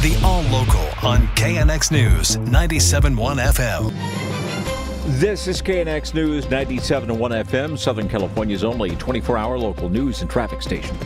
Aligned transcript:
The 0.00 0.16
All 0.22 0.42
Local 0.42 0.86
on 1.02 1.26
KNX 1.34 1.90
News 1.90 2.36
97.1 2.36 3.16
FM. 3.52 5.18
This 5.18 5.48
is 5.48 5.60
KNX 5.60 6.14
News 6.14 6.46
97.1 6.46 7.18
FM, 7.44 7.76
Southern 7.76 8.08
California's 8.08 8.62
only 8.62 8.90
24-hour 8.90 9.58
local 9.58 9.88
news 9.88 10.20
and 10.20 10.30
traffic 10.30 10.62
station. 10.62 10.96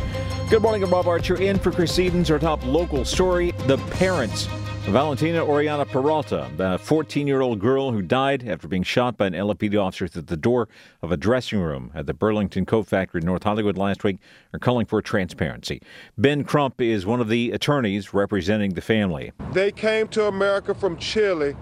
Good 0.51 0.61
morning, 0.61 0.83
I'm 0.83 0.91
Rob 0.91 1.07
Archer 1.07 1.41
in 1.41 1.59
for 1.59 1.73
Chris 1.73 1.99
Edens. 1.99 2.31
Our 2.31 2.39
top 2.39 2.63
local 2.67 3.07
story, 3.07 3.53
the 3.67 3.79
parents 3.93 4.47
Valentina 4.87 5.39
Orellana 5.39 5.87
Peralta, 5.87 6.51
the 6.57 6.77
14 6.77 7.29
year 7.29 7.41
old 7.41 7.61
girl 7.61 7.93
who 7.93 8.03
died 8.03 8.47
after 8.49 8.67
being 8.67 8.83
shot 8.83 9.17
by 9.17 9.29
an 9.29 9.33
LAPD 9.33 9.81
officer 9.81 10.07
at 10.07 10.27
the 10.27 10.37
door 10.37 10.69
of 11.03 11.13
a 11.13 11.17
dressing 11.17 11.61
room 11.61 11.93
at 11.95 12.07
the 12.07 12.13
Burlington 12.13 12.67
Coat 12.67 12.89
Factory 12.89 13.21
in 13.21 13.27
North 13.27 13.45
Hollywood 13.45 13.79
last 13.79 14.03
week, 14.03 14.19
are 14.53 14.59
calling 14.59 14.85
for 14.85 15.01
transparency. 15.01 15.81
Ben 16.19 16.43
Crump 16.43 16.81
is 16.81 17.07
one 17.07 17.21
of 17.21 17.29
the 17.29 17.53
attorneys 17.53 18.13
representing 18.13 18.75
the 18.75 18.81
family. 18.81 19.31
They 19.53 19.71
came 19.71 20.09
to 20.09 20.27
America 20.27 20.75
from 20.75 20.97
Chile 20.97 21.55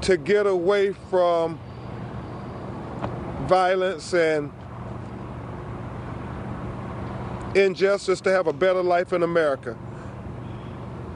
to 0.00 0.16
get 0.16 0.46
away 0.46 0.92
from 1.10 1.60
violence 3.46 4.14
and 4.14 4.50
injustice 7.54 8.22
to 8.22 8.30
have 8.30 8.46
a 8.46 8.54
better 8.54 8.82
life 8.82 9.12
in 9.12 9.22
America 9.22 9.76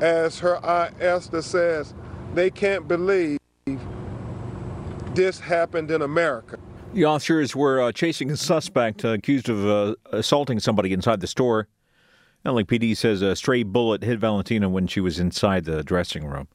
as 0.01 0.39
her 0.41 0.65
aunt 0.65 0.95
Esther 1.01 1.43
says, 1.43 1.95
they 2.35 2.51
can't 2.51 2.89
believe 2.89 3.39
this 5.15 5.41
happened 5.41 5.91
in 5.91 6.03
America. 6.03 6.59
The 6.93 7.05
officers 7.05 7.57
were 7.57 7.81
uh, 7.81 7.93
chasing 7.93 8.31
a 8.31 8.37
suspect 8.37 9.05
uh, 9.05 9.09
accused 9.09 9.49
of 9.49 9.67
uh, 9.67 9.95
assaulting 10.13 10.61
somebody 10.61 10.93
inside 10.93 11.21
the 11.21 11.27
store. 11.27 11.69
LAPD 12.45 12.97
says 12.97 13.23
a 13.23 13.35
stray 13.35 13.63
bullet 13.63 14.03
hit 14.03 14.19
Valentina 14.19 14.69
when 14.69 14.87
she 14.87 15.01
was 15.01 15.19
inside 15.19 15.65
the 15.65 15.83
dressing 15.83 16.27
room. 16.27 16.49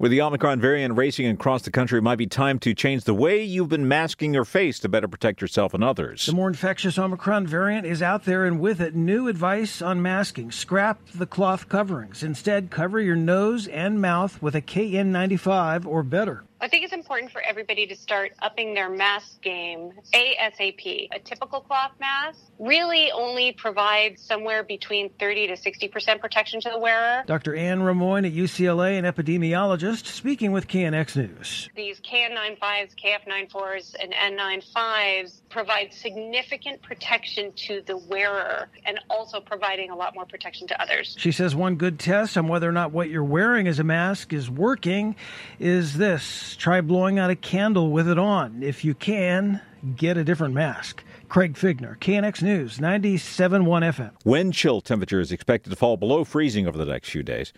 With 0.00 0.12
the 0.12 0.22
Omicron 0.22 0.60
variant 0.60 0.96
racing 0.96 1.26
across 1.26 1.62
the 1.62 1.72
country, 1.72 1.98
it 1.98 2.02
might 2.02 2.18
be 2.18 2.28
time 2.28 2.60
to 2.60 2.72
change 2.72 3.02
the 3.02 3.14
way 3.14 3.42
you've 3.42 3.68
been 3.68 3.88
masking 3.88 4.32
your 4.32 4.44
face 4.44 4.78
to 4.78 4.88
better 4.88 5.08
protect 5.08 5.40
yourself 5.40 5.74
and 5.74 5.82
others. 5.82 6.24
The 6.24 6.32
more 6.32 6.46
infectious 6.46 7.00
Omicron 7.00 7.48
variant 7.48 7.84
is 7.84 8.00
out 8.00 8.24
there, 8.24 8.44
and 8.44 8.60
with 8.60 8.80
it, 8.80 8.94
new 8.94 9.26
advice 9.26 9.82
on 9.82 10.00
masking. 10.00 10.52
Scrap 10.52 11.00
the 11.12 11.26
cloth 11.26 11.68
coverings. 11.68 12.22
Instead, 12.22 12.70
cover 12.70 13.00
your 13.00 13.16
nose 13.16 13.66
and 13.66 14.00
mouth 14.00 14.40
with 14.40 14.54
a 14.54 14.62
KN95 14.62 15.84
or 15.84 16.04
better. 16.04 16.44
I 16.60 16.66
think 16.66 16.82
it's 16.82 16.92
important 16.92 17.30
for 17.30 17.40
everybody 17.40 17.86
to 17.86 17.94
start 17.94 18.32
upping 18.40 18.74
their 18.74 18.90
mask 18.90 19.40
game 19.42 19.92
ASAP. 20.12 21.08
A 21.12 21.20
typical 21.20 21.60
cloth 21.60 21.92
mask 22.00 22.40
really 22.58 23.12
only 23.12 23.52
provides 23.52 24.20
somewhere 24.20 24.64
between 24.64 25.10
30 25.20 25.48
to 25.48 25.52
60% 25.54 26.20
protection 26.20 26.60
to 26.62 26.70
the 26.70 26.78
wearer. 26.78 27.22
Dr. 27.26 27.54
Anne 27.54 27.80
Rimoin 27.80 28.26
at 28.26 28.32
UCLA, 28.32 28.98
an 28.98 29.04
epidemiologist, 29.04 30.06
speaking 30.06 30.50
with 30.50 30.66
KNX 30.66 31.14
News. 31.14 31.68
These 31.76 32.00
KN95s, 32.00 32.90
KF94s, 32.96 33.94
and 34.02 34.12
N95s 34.12 35.42
provide 35.50 35.92
significant 35.92 36.82
protection 36.82 37.52
to 37.52 37.82
the 37.86 37.96
wearer 37.96 38.68
and 38.84 38.98
also 39.08 39.40
providing 39.40 39.90
a 39.90 39.96
lot 39.96 40.12
more 40.16 40.26
protection 40.26 40.66
to 40.66 40.82
others. 40.82 41.14
She 41.20 41.30
says 41.30 41.54
one 41.54 41.76
good 41.76 42.00
test 42.00 42.36
on 42.36 42.48
whether 42.48 42.68
or 42.68 42.72
not 42.72 42.90
what 42.90 43.10
you're 43.10 43.22
wearing 43.22 43.68
as 43.68 43.78
a 43.78 43.84
mask 43.84 44.32
is 44.32 44.50
working 44.50 45.14
is 45.60 45.96
this 45.96 46.47
Try 46.56 46.80
blowing 46.80 47.18
out 47.18 47.30
a 47.30 47.36
candle 47.36 47.90
with 47.90 48.08
it 48.08 48.18
on. 48.18 48.62
If 48.62 48.84
you 48.84 48.94
can, 48.94 49.60
get 49.96 50.16
a 50.16 50.24
different 50.24 50.54
mask. 50.54 51.04
Craig 51.28 51.54
Fiegener, 51.54 51.98
KNX 51.98 52.42
News, 52.42 52.78
97.1 52.78 53.62
FM. 53.66 54.12
Wind 54.24 54.54
chill 54.54 54.80
temperature 54.80 55.20
is 55.20 55.30
expected 55.30 55.70
to 55.70 55.76
fall 55.76 55.96
below 55.96 56.24
freezing 56.24 56.66
over 56.66 56.78
the 56.78 56.86
next 56.86 57.10
few 57.10 57.22
days. 57.22 57.52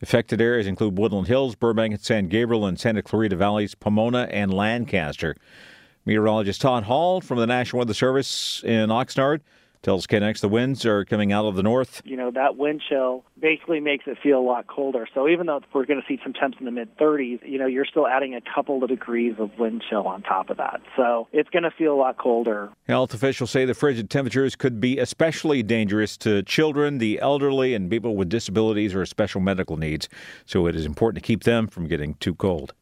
Affected 0.00 0.40
areas 0.40 0.66
include 0.66 0.96
Woodland 0.96 1.26
Hills, 1.26 1.56
Burbank 1.56 1.94
and 1.94 2.02
San 2.02 2.28
Gabriel 2.28 2.66
and 2.66 2.78
Santa 2.78 3.02
Clarita 3.02 3.34
Valleys, 3.34 3.74
Pomona 3.74 4.28
and 4.30 4.54
Lancaster. 4.54 5.34
Meteorologist 6.04 6.60
Todd 6.60 6.84
Hall 6.84 7.20
from 7.20 7.38
the 7.38 7.46
National 7.46 7.80
Weather 7.80 7.94
Service 7.94 8.62
in 8.64 8.90
Oxnard 8.90 9.40
Tells 9.86 10.08
KNX 10.08 10.40
the 10.40 10.48
winds 10.48 10.84
are 10.84 11.04
coming 11.04 11.30
out 11.30 11.46
of 11.46 11.54
the 11.54 11.62
north. 11.62 12.02
You 12.04 12.16
know, 12.16 12.32
that 12.32 12.56
wind 12.56 12.82
chill 12.88 13.22
basically 13.40 13.78
makes 13.78 14.02
it 14.08 14.18
feel 14.20 14.40
a 14.40 14.42
lot 14.42 14.66
colder. 14.66 15.06
So 15.14 15.28
even 15.28 15.46
though 15.46 15.60
we're 15.72 15.86
going 15.86 16.00
to 16.00 16.06
see 16.08 16.20
some 16.24 16.32
temps 16.32 16.56
in 16.58 16.66
the 16.66 16.72
mid 16.72 16.98
30s, 16.98 17.48
you 17.48 17.56
know, 17.56 17.66
you're 17.66 17.84
still 17.84 18.08
adding 18.08 18.34
a 18.34 18.40
couple 18.52 18.82
of 18.82 18.88
degrees 18.88 19.36
of 19.38 19.56
wind 19.60 19.84
chill 19.88 20.08
on 20.08 20.22
top 20.22 20.50
of 20.50 20.56
that. 20.56 20.80
So 20.96 21.28
it's 21.32 21.48
going 21.50 21.62
to 21.62 21.70
feel 21.70 21.94
a 21.94 21.98
lot 21.98 22.18
colder. 22.18 22.70
Health 22.88 23.14
officials 23.14 23.52
say 23.52 23.64
the 23.64 23.74
frigid 23.74 24.10
temperatures 24.10 24.56
could 24.56 24.80
be 24.80 24.98
especially 24.98 25.62
dangerous 25.62 26.16
to 26.16 26.42
children, 26.42 26.98
the 26.98 27.20
elderly, 27.20 27.72
and 27.72 27.88
people 27.88 28.16
with 28.16 28.28
disabilities 28.28 28.92
or 28.92 29.06
special 29.06 29.40
medical 29.40 29.76
needs. 29.76 30.08
So 30.46 30.66
it 30.66 30.74
is 30.74 30.84
important 30.84 31.22
to 31.22 31.24
keep 31.24 31.44
them 31.44 31.68
from 31.68 31.86
getting 31.86 32.14
too 32.14 32.34
cold. 32.34 32.74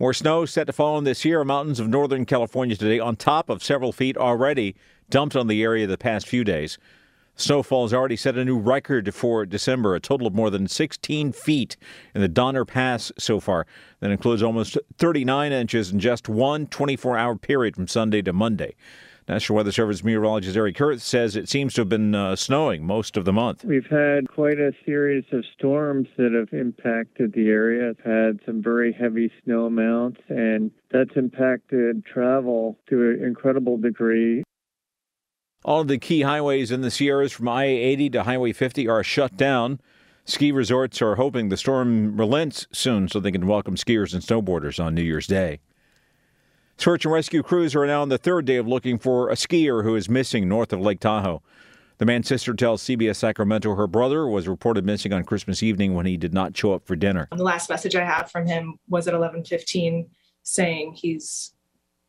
More 0.00 0.14
snow 0.14 0.46
set 0.46 0.68
to 0.68 0.72
fall 0.72 0.96
in 0.98 1.02
the 1.02 1.12
Sierra 1.12 1.44
Mountains 1.44 1.80
of 1.80 1.88
Northern 1.88 2.24
California 2.24 2.76
today, 2.76 3.00
on 3.00 3.16
top 3.16 3.50
of 3.50 3.64
several 3.64 3.90
feet 3.90 4.16
already 4.16 4.76
dumped 5.10 5.34
on 5.34 5.48
the 5.48 5.60
area 5.64 5.88
the 5.88 5.98
past 5.98 6.28
few 6.28 6.44
days. 6.44 6.78
Snowfall 7.34 7.82
has 7.82 7.92
already 7.92 8.14
set 8.14 8.38
a 8.38 8.44
new 8.44 8.58
record 8.58 9.12
for 9.12 9.44
December, 9.44 9.96
a 9.96 10.00
total 10.00 10.28
of 10.28 10.34
more 10.34 10.50
than 10.50 10.68
16 10.68 11.32
feet 11.32 11.76
in 12.14 12.20
the 12.20 12.28
Donner 12.28 12.64
Pass 12.64 13.10
so 13.18 13.40
far. 13.40 13.66
That 13.98 14.12
includes 14.12 14.40
almost 14.40 14.78
39 14.98 15.50
inches 15.50 15.90
in 15.90 15.98
just 15.98 16.28
one 16.28 16.68
24 16.68 17.18
hour 17.18 17.34
period 17.34 17.74
from 17.74 17.88
Sunday 17.88 18.22
to 18.22 18.32
Monday. 18.32 18.76
National 19.28 19.56
Weather 19.56 19.72
Service 19.72 20.02
meteorologist 20.02 20.56
Eric 20.56 20.76
Kurtz 20.76 21.04
says 21.04 21.36
it 21.36 21.50
seems 21.50 21.74
to 21.74 21.82
have 21.82 21.88
been 21.90 22.14
uh, 22.14 22.34
snowing 22.34 22.86
most 22.86 23.18
of 23.18 23.26
the 23.26 23.32
month. 23.32 23.62
We've 23.62 23.86
had 23.86 24.26
quite 24.28 24.58
a 24.58 24.72
series 24.86 25.24
of 25.32 25.44
storms 25.52 26.08
that 26.16 26.32
have 26.32 26.58
impacted 26.58 27.34
the 27.34 27.48
area. 27.48 27.90
It's 27.90 28.00
had 28.02 28.40
some 28.46 28.62
very 28.62 28.90
heavy 28.90 29.30
snow 29.44 29.66
amounts, 29.66 30.20
and 30.28 30.70
that's 30.90 31.14
impacted 31.14 32.06
travel 32.06 32.78
to 32.88 33.10
an 33.10 33.22
incredible 33.22 33.76
degree. 33.76 34.44
All 35.62 35.82
of 35.82 35.88
the 35.88 35.98
key 35.98 36.22
highways 36.22 36.70
in 36.70 36.80
the 36.80 36.90
Sierras 36.90 37.32
from 37.32 37.48
I 37.48 37.64
80 37.64 38.10
to 38.10 38.22
Highway 38.22 38.52
50 38.52 38.88
are 38.88 39.04
shut 39.04 39.36
down. 39.36 39.78
Ski 40.24 40.52
resorts 40.52 41.02
are 41.02 41.16
hoping 41.16 41.50
the 41.50 41.56
storm 41.58 42.16
relents 42.16 42.66
soon 42.72 43.08
so 43.08 43.20
they 43.20 43.32
can 43.32 43.46
welcome 43.46 43.74
skiers 43.74 44.14
and 44.14 44.22
snowboarders 44.22 44.82
on 44.82 44.94
New 44.94 45.02
Year's 45.02 45.26
Day. 45.26 45.60
Search 46.78 47.04
and 47.04 47.12
rescue 47.12 47.42
crews 47.42 47.74
are 47.74 47.84
now 47.86 48.02
on 48.02 48.08
the 48.08 48.18
third 48.18 48.44
day 48.44 48.54
of 48.54 48.68
looking 48.68 49.00
for 49.00 49.30
a 49.30 49.34
skier 49.34 49.82
who 49.82 49.96
is 49.96 50.08
missing 50.08 50.48
north 50.48 50.72
of 50.72 50.80
Lake 50.80 51.00
Tahoe. 51.00 51.42
The 51.98 52.06
man's 52.06 52.28
sister 52.28 52.54
tells 52.54 52.84
CBS 52.84 53.16
Sacramento 53.16 53.74
her 53.74 53.88
brother 53.88 54.28
was 54.28 54.46
reported 54.46 54.84
missing 54.84 55.12
on 55.12 55.24
Christmas 55.24 55.60
evening 55.60 55.94
when 55.94 56.06
he 56.06 56.16
did 56.16 56.32
not 56.32 56.56
show 56.56 56.72
up 56.72 56.86
for 56.86 56.94
dinner. 56.94 57.26
The 57.36 57.42
last 57.42 57.68
message 57.68 57.96
I 57.96 58.04
had 58.04 58.30
from 58.30 58.46
him 58.46 58.78
was 58.88 59.08
at 59.08 59.14
11:15 59.14 60.06
saying 60.44 60.92
he's 60.92 61.52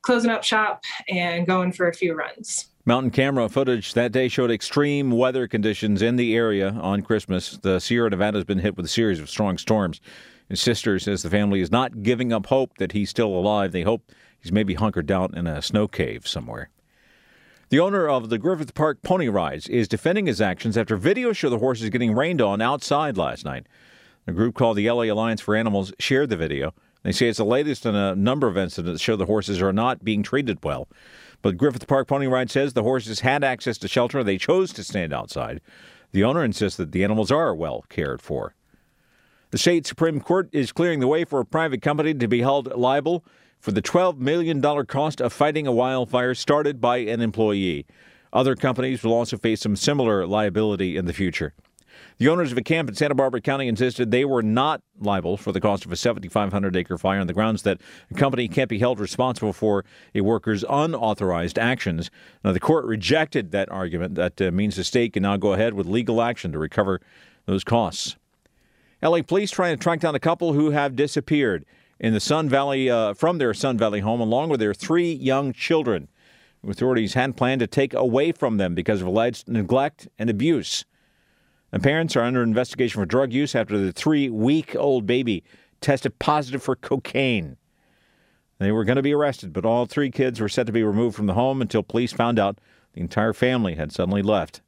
closing 0.03 0.30
up 0.30 0.44
shop 0.44 0.84
and 1.09 1.47
going 1.47 1.72
for 1.72 1.88
a 1.88 1.94
few 1.94 2.13
runs. 2.13 2.68
Mountain 2.86 3.09
camera 3.09 3.50
footage 3.50 3.96
that 3.96 4.12
day 4.12 4.28
showed 4.28 4.51
extreme 4.51 5.09
weather 5.09 5.47
conditions 5.47 6.03
in 6.03 6.16
the 6.16 6.36
area 6.36 6.69
on 6.80 7.01
Christmas. 7.01 7.57
The 7.57 7.80
Sierra 7.80 8.12
Nevada 8.12 8.38
has 8.38 8.46
been 8.46 8.59
hit 8.59 8.78
with 8.78 8.86
a 8.86 8.90
series 8.90 9.19
of 9.19 9.31
strong 9.31 9.57
storms. 9.57 10.00
His 10.48 10.62
sister 10.62 11.00
says 11.00 11.24
the 11.24 11.30
family 11.30 11.60
is 11.60 11.72
not 11.72 12.04
giving 12.04 12.31
up 12.31 12.45
hope 12.45 12.77
that 12.77 12.92
he's 12.92 13.10
still 13.10 13.30
alive. 13.30 13.72
They 13.72 13.83
hope 13.83 14.12
He's 14.41 14.51
maybe 14.51 14.75
hunkered 14.75 15.06
down 15.06 15.36
in 15.36 15.47
a 15.47 15.62
snow 15.62 15.88
cave 15.88 16.27
somewhere. 16.27 16.69
The 17.69 17.80
owner 17.80 18.07
of 18.07 18.30
the 18.30 18.39
Griffith 18.39 18.74
Park 18.74 19.01
Pony 19.03 19.27
Rides 19.27 19.68
is 19.68 19.88
defending 19.88 20.25
his 20.25 20.41
actions 20.41 20.75
after 20.75 20.97
videos 20.97 21.36
show 21.36 21.50
the 21.50 21.59
horses 21.59 21.89
getting 21.89 22.15
rained 22.15 22.41
on 22.41 22.62
outside 22.62 23.15
last 23.15 23.45
night. 23.45 23.68
A 24.25 24.31
group 24.31 24.56
called 24.56 24.77
the 24.77 24.89
LA 24.89 25.03
Alliance 25.03 25.41
for 25.41 25.56
Animals 25.56 25.94
shared 26.00 26.30
the 26.30 26.38
video. 26.38 26.74
They 27.03 27.12
say 27.12 27.27
it's 27.27 27.38
the 27.38 27.45
latest 27.45 27.86
in 27.86 27.95
a 27.95 28.15
number 28.15 28.47
of 28.47 28.57
incidents 28.57 29.00
that 29.00 29.03
show 29.03 29.15
the 29.15 29.25
horses 29.25 29.62
are 29.62 29.71
not 29.71 30.03
being 30.03 30.24
treated 30.24 30.63
well. 30.63 30.88
But 31.41 31.57
Griffith 31.57 31.88
Park 31.88 32.07
Pony 32.07 32.27
Ride 32.27 32.51
says 32.51 32.74
the 32.74 32.83
horses 32.83 33.21
had 33.21 33.44
access 33.44 33.77
to 33.77 33.88
shelter. 33.88 34.24
They 34.24 34.38
chose 34.38 34.74
to 34.74 34.83
stand 34.83 35.13
outside. 35.13 35.62
The 36.12 36.24
owner 36.24 36.44
insists 36.44 36.77
that 36.77 36.91
the 36.91 37.03
animals 37.03 37.31
are 37.31 37.53
well 37.53 37.86
cared 37.88 38.21
for. 38.21 38.56
The 39.51 39.57
state 39.57 39.86
Supreme 39.88 40.19
Court 40.19 40.50
is 40.51 40.71
clearing 40.71 41.00
the 41.00 41.07
way 41.07 41.24
for 41.24 41.39
a 41.39 41.45
private 41.45 41.81
company 41.81 42.13
to 42.13 42.27
be 42.27 42.41
held 42.41 42.75
liable 42.75 43.24
for 43.60 43.72
the 43.72 43.82
$12 43.82 44.18
million 44.18 44.62
cost 44.86 45.22
of 45.22 45.34
fighting 45.34 45.68
a 45.68 45.72
wildfire 45.72 46.34
started 46.34 46.80
by 46.80 46.98
an 46.98 47.22
employee. 47.22 47.86
Other 48.32 48.56
companies 48.56 49.04
will 49.04 49.14
also 49.14 49.38
face 49.38 49.62
some 49.62 49.76
similar 49.76 50.26
liability 50.26 50.98
in 50.98 51.06
the 51.06 51.14
future. 51.14 51.54
The 52.18 52.28
owners 52.28 52.52
of 52.52 52.58
a 52.58 52.62
camp 52.62 52.90
in 52.90 52.96
Santa 52.96 53.16
Barbara 53.16 53.42
County 53.42 53.68
insisted 53.68 54.12
they 54.12 54.26
were 54.26 54.44
not 54.44 54.82
liable 55.00 55.38
for 55.38 55.52
the 55.52 55.62
cost 55.62 55.86
of 55.86 55.92
a 55.92 55.96
7,500 55.96 56.76
acre 56.76 56.98
fire 56.98 57.20
on 57.20 57.28
the 57.28 57.34
grounds 57.34 57.64
that 57.64 57.80
the 58.10 58.16
company 58.16 58.48
can't 58.48 58.70
be 58.70 58.80
held 58.80 59.00
responsible 59.00 59.54
for 59.54 59.86
a 60.14 60.22
worker's 60.22 60.64
unauthorized 60.70 61.58
actions. 61.58 62.12
Now, 62.44 62.52
the 62.52 62.60
court 62.60 62.86
rejected 62.86 63.52
that 63.52 63.72
argument. 63.72 64.16
That 64.16 64.42
uh, 64.42 64.52
means 64.52 64.76
the 64.76 64.84
state 64.84 65.14
can 65.14 65.24
now 65.24 65.38
go 65.38 65.54
ahead 65.54 65.74
with 65.74 65.88
legal 65.88 66.22
action 66.22 66.52
to 66.52 66.60
recover 66.60 67.02
those 67.46 67.64
costs. 67.64 68.16
LA 69.02 69.22
police 69.22 69.52
trying 69.52 69.78
to 69.78 69.82
track 69.82 70.02
down 70.02 70.14
a 70.14 70.20
couple 70.20 70.54
who 70.54 70.72
have 70.72 70.96
disappeared 70.96 71.66
in 72.00 72.13
the 72.13 72.19
Sun 72.19 72.50
Valley 72.50 72.90
uh, 72.90 73.13
from 73.13 73.38
their 73.38 73.54
Sun 73.54 73.78
Valley 73.78 74.00
home 74.00 74.22
along 74.22 74.50
with 74.50 74.60
their 74.60 74.74
three 74.74 75.12
young 75.12 75.54
children. 75.54 76.07
Authorities 76.68 77.13
had 77.13 77.38
planned 77.38 77.60
to 77.60 77.68
take 77.68 77.94
away 77.94 78.31
from 78.31 78.57
them 78.57 78.75
because 78.75 79.01
of 79.01 79.07
alleged 79.07 79.48
neglect 79.48 80.07
and 80.18 80.30
abuse. 80.30 80.86
The 81.72 81.80
parents 81.80 82.16
are 82.16 82.24
under 82.24 82.44
investigation 82.44 83.00
for 83.00 83.06
drug 83.06 83.31
use 83.31 83.56
after 83.56 83.78
the 83.78 83.92
three 83.92 84.30
week 84.30 84.75
old 84.75 85.06
baby 85.06 85.44
tested 85.81 86.19
positive 86.19 86.63
for 86.63 86.75
cocaine. 86.75 87.57
They 88.57 88.72
were 88.72 88.84
going 88.84 88.98
to 88.98 89.01
be 89.01 89.13
arrested, 89.13 89.54
but 89.54 89.66
all 89.66 89.86
three 89.86 90.12
kids 90.12 90.42
were 90.42 90.50
set 90.50 90.66
to 90.66 90.74
be 90.74 90.84
removed 90.84 91.16
from 91.16 91.28
the 91.28 91.34
home 91.34 91.62
until 91.62 91.81
police 91.84 92.12
found 92.12 92.38
out 92.38 92.60
the 92.94 93.01
entire 93.01 93.34
family 93.34 93.75
had 93.75 93.94
suddenly 93.94 94.22
left 94.22 94.62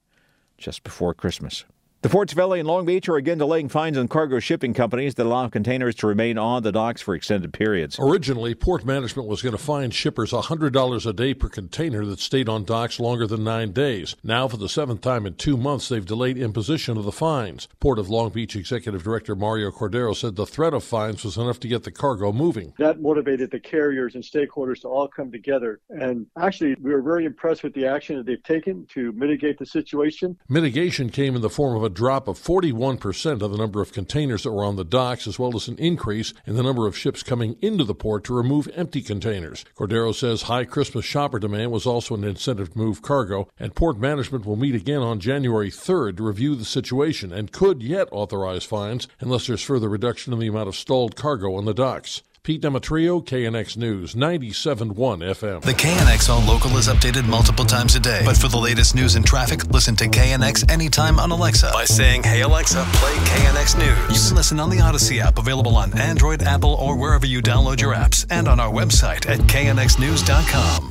just 0.57 0.83
before 0.83 1.13
Christmas. 1.13 1.65
The 2.03 2.09
ports 2.09 2.33
of 2.33 2.39
LA 2.39 2.55
and 2.55 2.67
Long 2.67 2.87
Beach 2.87 3.07
are 3.09 3.15
again 3.15 3.37
delaying 3.37 3.69
fines 3.69 3.95
on 3.95 4.07
cargo 4.07 4.39
shipping 4.39 4.73
companies 4.73 5.13
that 5.13 5.27
allow 5.27 5.47
containers 5.49 5.93
to 5.97 6.07
remain 6.07 6.35
on 6.35 6.63
the 6.63 6.71
docks 6.71 6.99
for 6.99 7.13
extended 7.13 7.53
periods. 7.53 7.99
Originally, 7.99 8.55
port 8.55 8.83
management 8.83 9.29
was 9.29 9.43
going 9.43 9.55
to 9.55 9.61
fine 9.61 9.91
shippers 9.91 10.31
$100 10.31 11.05
a 11.05 11.13
day 11.13 11.35
per 11.35 11.47
container 11.47 12.03
that 12.07 12.19
stayed 12.19 12.49
on 12.49 12.63
docks 12.63 12.99
longer 12.99 13.27
than 13.27 13.43
nine 13.43 13.71
days. 13.71 14.15
Now, 14.23 14.47
for 14.47 14.57
the 14.57 14.67
seventh 14.67 15.01
time 15.01 15.27
in 15.27 15.35
two 15.35 15.55
months, 15.55 15.89
they've 15.89 16.03
delayed 16.03 16.39
imposition 16.39 16.97
of 16.97 17.05
the 17.05 17.11
fines. 17.11 17.67
Port 17.79 17.99
of 17.99 18.09
Long 18.09 18.29
Beach 18.31 18.55
Executive 18.55 19.03
Director 19.03 19.35
Mario 19.35 19.69
Cordero 19.69 20.15
said 20.15 20.35
the 20.35 20.47
threat 20.47 20.73
of 20.73 20.83
fines 20.83 21.23
was 21.23 21.37
enough 21.37 21.59
to 21.59 21.67
get 21.67 21.83
the 21.83 21.91
cargo 21.91 22.31
moving. 22.31 22.73
That 22.79 22.99
motivated 22.99 23.51
the 23.51 23.59
carriers 23.59 24.15
and 24.15 24.23
stakeholders 24.23 24.81
to 24.81 24.87
all 24.87 25.07
come 25.07 25.31
together. 25.31 25.81
And 25.89 26.25
actually, 26.35 26.73
we 26.81 26.95
were 26.95 27.03
very 27.03 27.25
impressed 27.25 27.61
with 27.61 27.75
the 27.75 27.85
action 27.85 28.17
that 28.17 28.25
they've 28.25 28.41
taken 28.41 28.87
to 28.87 29.11
mitigate 29.11 29.59
the 29.59 29.67
situation. 29.67 30.35
Mitigation 30.49 31.11
came 31.11 31.35
in 31.35 31.43
the 31.43 31.49
form 31.51 31.77
of 31.77 31.83
a 31.83 31.90
drop 31.91 32.27
of 32.27 32.39
41% 32.39 33.41
of 33.41 33.51
the 33.51 33.57
number 33.57 33.81
of 33.81 33.93
containers 33.93 34.43
that 34.43 34.51
were 34.51 34.63
on 34.63 34.75
the 34.75 34.83
docks, 34.83 35.27
as 35.27 35.37
well 35.37 35.55
as 35.55 35.67
an 35.67 35.77
increase 35.77 36.33
in 36.45 36.55
the 36.55 36.63
number 36.63 36.87
of 36.87 36.97
ships 36.97 37.23
coming 37.23 37.57
into 37.61 37.83
the 37.83 37.93
port 37.93 38.23
to 38.23 38.33
remove 38.33 38.67
empty 38.75 39.01
containers. 39.01 39.65
Cordero 39.75 40.13
says 40.13 40.43
high 40.43 40.65
Christmas 40.65 41.05
shopper 41.05 41.39
demand 41.39 41.71
was 41.71 41.85
also 41.85 42.15
an 42.15 42.23
incentive 42.23 42.71
to 42.71 42.77
move 42.77 43.01
cargo, 43.01 43.47
and 43.59 43.75
port 43.75 43.99
management 43.99 44.45
will 44.45 44.55
meet 44.55 44.75
again 44.75 45.01
on 45.01 45.19
January 45.19 45.69
3rd 45.69 46.17
to 46.17 46.23
review 46.23 46.55
the 46.55 46.65
situation 46.65 47.31
and 47.31 47.51
could 47.51 47.83
yet 47.83 48.07
authorize 48.11 48.63
fines 48.63 49.07
unless 49.19 49.47
there's 49.47 49.61
further 49.61 49.89
reduction 49.89 50.33
in 50.33 50.39
the 50.39 50.47
amount 50.47 50.69
of 50.69 50.75
stalled 50.75 51.15
cargo 51.15 51.55
on 51.55 51.65
the 51.65 51.73
docks. 51.73 52.23
Pete 52.43 52.63
Demetriou, 52.63 53.23
KNX 53.23 53.77
News, 53.77 54.15
97.1 54.15 54.95
FM. 54.95 55.61
The 55.61 55.73
KNX 55.73 56.27
All 56.27 56.41
Local 56.41 56.75
is 56.77 56.87
updated 56.87 57.27
multiple 57.27 57.65
times 57.65 57.93
a 57.93 57.99
day. 57.99 58.23
But 58.25 58.35
for 58.35 58.47
the 58.47 58.57
latest 58.57 58.95
news 58.95 59.13
and 59.13 59.23
traffic, 59.23 59.67
listen 59.67 59.95
to 59.97 60.05
KNX 60.05 60.71
anytime 60.71 61.19
on 61.19 61.29
Alexa 61.29 61.69
by 61.71 61.85
saying, 61.85 62.23
Hey 62.23 62.41
Alexa, 62.41 62.83
play 62.93 63.13
KNX 63.13 63.77
News. 63.77 64.23
You 64.23 64.29
can 64.29 64.35
listen 64.35 64.59
on 64.59 64.71
the 64.71 64.77
Audacy 64.77 65.19
app, 65.19 65.37
available 65.37 65.75
on 65.75 65.95
Android, 65.99 66.41
Apple, 66.41 66.73
or 66.73 66.97
wherever 66.97 67.27
you 67.27 67.43
download 67.43 67.79
your 67.79 67.93
apps, 67.93 68.25
and 68.31 68.47
on 68.47 68.59
our 68.59 68.71
website 68.73 69.29
at 69.29 69.37
knxnews.com. 69.41 70.90